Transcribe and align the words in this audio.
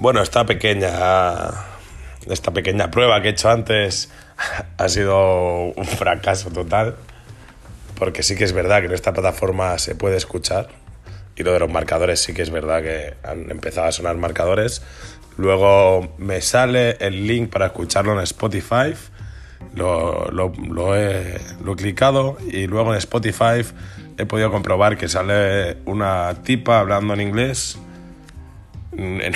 Bueno, 0.00 0.22
esta 0.22 0.44
pequeña, 0.44 1.50
esta 2.26 2.52
pequeña 2.52 2.90
prueba 2.90 3.22
que 3.22 3.28
he 3.28 3.30
hecho 3.30 3.48
antes 3.48 4.10
ha 4.76 4.88
sido 4.88 5.72
un 5.76 5.84
fracaso 5.84 6.50
total, 6.50 6.96
porque 7.96 8.24
sí 8.24 8.34
que 8.34 8.42
es 8.42 8.52
verdad 8.52 8.80
que 8.80 8.86
en 8.86 8.92
esta 8.92 9.12
plataforma 9.12 9.78
se 9.78 9.94
puede 9.94 10.16
escuchar, 10.16 10.68
y 11.36 11.44
lo 11.44 11.52
de 11.52 11.60
los 11.60 11.70
marcadores 11.70 12.20
sí 12.20 12.34
que 12.34 12.42
es 12.42 12.50
verdad 12.50 12.82
que 12.82 13.14
han 13.22 13.50
empezado 13.52 13.86
a 13.86 13.92
sonar 13.92 14.16
marcadores. 14.16 14.82
Luego 15.36 16.12
me 16.18 16.40
sale 16.40 16.96
el 17.00 17.26
link 17.26 17.50
para 17.50 17.66
escucharlo 17.66 18.12
en 18.14 18.20
Spotify, 18.20 18.94
lo, 19.76 20.28
lo, 20.30 20.96
he, 20.96 21.40
lo 21.64 21.72
he 21.72 21.76
clicado 21.76 22.36
y 22.50 22.66
luego 22.66 22.92
en 22.92 22.98
Spotify 22.98 23.64
he 24.18 24.26
podido 24.26 24.50
comprobar 24.50 24.96
que 24.96 25.08
sale 25.08 25.78
una 25.84 26.34
tipa 26.42 26.80
hablando 26.80 27.14
en 27.14 27.20
inglés 27.20 27.78
en, 28.96 29.34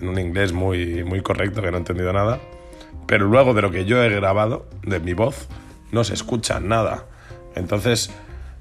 un 0.00 0.18
inglés 0.18 0.52
muy, 0.52 1.04
muy 1.04 1.22
correcto 1.22 1.62
que 1.62 1.70
no 1.70 1.76
he 1.76 1.80
entendido 1.80 2.12
nada. 2.12 2.38
Pero 3.06 3.26
luego 3.26 3.54
de 3.54 3.62
lo 3.62 3.70
que 3.70 3.84
yo 3.84 4.02
he 4.02 4.08
grabado, 4.08 4.68
de 4.82 4.98
mi 5.00 5.12
voz, 5.12 5.48
no 5.92 6.04
se 6.04 6.14
escucha 6.14 6.60
nada. 6.60 7.04
Entonces, 7.54 8.10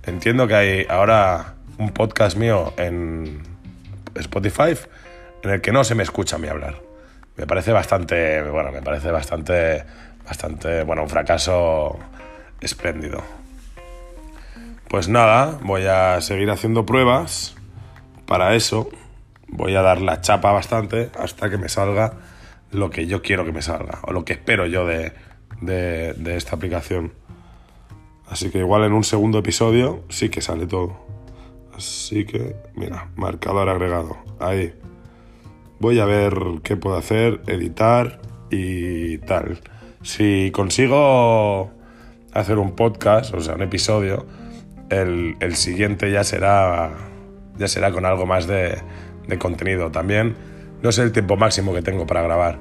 entiendo 0.04 0.48
que 0.48 0.55
hay 0.55 0.86
ahora 0.90 1.55
un 1.78 1.90
podcast 1.91 2.38
mío 2.38 2.73
en 2.78 3.41
Spotify 4.16 4.78
en 5.44 5.50
el 5.50 5.62
que 5.62 5.72
no 5.72 5.84
se 5.84 5.95
me 5.95 6.03
escucha 6.03 6.38
a 6.38 6.40
mí 6.40 6.48
hablar. 6.48 6.81
Me 7.38 7.45
parece 7.48 7.72
bastante, 7.72 8.42
bueno, 8.44 8.72
me 8.72 8.81
parece 8.81 9.12
bastante, 9.12 9.84
bastante, 10.26 10.84
bueno, 10.84 11.03
un 11.03 11.09
fracaso 11.09 12.00
espléndido. 12.62 13.22
Pues 14.88 15.09
nada, 15.09 15.58
voy 15.62 15.86
a 15.86 16.22
seguir 16.22 16.50
haciendo 16.50 16.86
pruebas 16.86 17.56
para 18.26 18.56
eso 18.56 18.90
voy 19.48 19.76
a 19.76 19.81
dar 19.81 20.02
la 20.02 20.22
chapa 20.22 20.52
bastante 20.52 21.09
hasta 21.18 21.50
que 21.50 21.58
me 21.58 21.70
salga 21.70 22.14
lo 22.72 22.90
que 22.90 23.08
yo 23.08 23.22
quiero 23.22 23.45
que 23.45 23.52
me 23.52 23.62
salga 23.62 24.00
o 24.04 24.12
lo 24.12 24.26
que 24.26 24.34
espero 24.34 24.66
yo 24.66 24.86
de, 24.86 25.14
de, 25.62 26.36
esta 26.36 26.56
aplicación. 26.56 27.14
Así 28.28 28.50
que 28.50 28.59
igual 28.59 28.84
en 28.84 28.94
un 28.94 29.03
segundo 29.03 29.40
episodio 29.40 30.03
sí 30.09 30.30
que 30.30 30.42
sale 30.42 30.66
todo. 30.66 31.06
Así 31.76 32.26
que, 32.26 32.56
mira, 32.73 33.09
marcador 33.16 33.70
agregado. 33.70 34.18
Ahí. 34.40 34.73
Voy 35.80 36.00
a 36.00 36.06
ver 36.06 36.34
qué 36.64 36.78
puedo 36.78 36.98
hacer, 36.98 37.42
editar 37.48 38.22
y 38.50 39.18
tal. 39.20 39.59
Si 40.02 40.52
consigo 40.52 41.72
hacer 42.34 42.58
un 42.58 42.76
podcast, 42.76 43.34
o 43.34 43.42
sea, 43.42 43.56
un 43.56 43.62
episodio, 43.62 44.26
el, 44.90 45.36
el 45.40 45.56
siguiente 45.56 46.12
ya 46.12 46.23
será 46.23 46.92
ya 47.58 47.67
será 47.67 47.92
con 47.92 48.06
algo 48.06 48.25
más 48.25 48.48
de, 48.48 48.81
contenido. 49.39 49.92
También 49.92 50.36
no 50.81 50.92
sé 50.92 51.03
el 51.03 51.11
tiempo 51.11 51.36
máximo 51.36 51.73
que 51.73 51.81
tengo 51.81 52.06
para 52.06 52.22
grabar. 52.22 52.59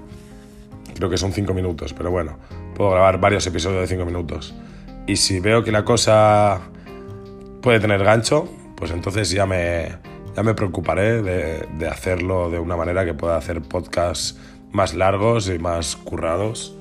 Creo 0.95 1.11
que 1.11 1.19
son 1.19 1.33
5 1.33 1.53
minutos, 1.55 1.93
pero 1.93 2.11
bueno, 2.11 2.39
puedo 2.75 2.91
grabar 2.91 3.21
varios 3.21 3.47
episodios 3.47 3.83
de 3.83 3.87
5 3.89 4.05
minutos. 4.05 4.55
Y 5.07 5.17
si 5.17 5.41
veo 5.41 5.65
que 5.65 5.73
la 5.73 5.85
cosa 5.85 6.61
puede 7.61 7.81
tener 7.81 8.03
gancho, 8.05 8.49
pues 8.77 8.91
entonces 8.91 9.31
ya 9.31 9.45
me, 9.45 9.89
ya 10.37 10.43
me 10.43 10.55
preocuparé 10.55 11.23
de, 11.23 11.67
de 11.79 11.89
hacerlo 11.89 12.51
de 12.51 12.59
una 12.59 12.77
manera 12.77 13.05
que 13.05 13.15
pueda 13.15 13.37
hacer 13.37 13.61
podcasts 13.61 14.39
más 14.73 14.95
largos 14.95 15.49
y 15.49 15.59
más 15.59 15.97
currados 15.97 16.77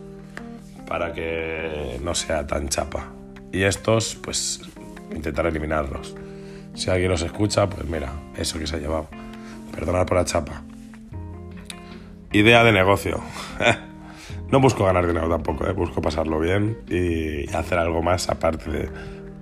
para 0.87 1.13
que 1.13 1.99
no 2.03 2.15
sea 2.15 2.45
tan 2.47 2.69
chapa. 2.69 3.11
Y 3.51 3.63
estos, 3.63 4.15
pues 4.15 4.61
intentar 5.15 5.45
eliminarlos. 5.45 6.15
Si 6.73 6.89
alguien 6.89 7.11
los 7.11 7.21
escucha, 7.21 7.69
pues 7.69 7.87
mira, 7.87 8.11
eso 8.35 8.57
que 8.59 8.67
se 8.67 8.75
ha 8.75 8.79
llevado. 8.79 9.07
Perdonad 9.71 10.05
por 10.05 10.17
la 10.17 10.25
chapa. 10.25 10.63
Idea 12.31 12.63
de 12.63 12.71
negocio. 12.71 13.21
no 14.49 14.59
busco 14.59 14.85
ganar 14.85 15.05
dinero 15.05 15.29
tampoco, 15.29 15.67
¿eh? 15.67 15.73
busco 15.73 16.01
pasarlo 16.01 16.39
bien 16.39 16.79
y 16.89 17.47
hacer 17.55 17.77
algo 17.77 18.01
más 18.01 18.29
aparte 18.29 18.71
de 18.71 18.89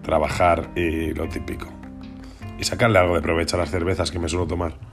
trabajar 0.01 0.69
y 0.75 1.13
lo 1.13 1.29
típico. 1.29 1.67
Y 2.59 2.63
sacarle 2.63 3.00
algo 3.00 3.16
de 3.16 3.22
provecho 3.22 3.56
a 3.56 3.59
las 3.59 3.72
cervezas 3.72 4.11
que 4.11 4.19
me 4.19 4.27
suelo 4.27 4.45
tomar. 4.45 4.91